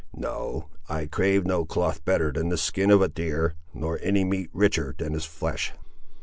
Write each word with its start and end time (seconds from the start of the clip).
No, 0.17 0.65
I 0.89 1.05
crave 1.05 1.45
no 1.45 1.63
cloth 1.63 2.03
better 2.03 2.31
than 2.33 2.49
the 2.49 2.57
skin 2.57 2.89
of 2.89 3.03
a 3.03 3.07
deer, 3.07 3.53
nor 3.71 3.99
any 4.01 4.23
meat 4.23 4.49
richer 4.51 4.95
than 4.97 5.13
his 5.13 5.25
flesh." 5.25 5.73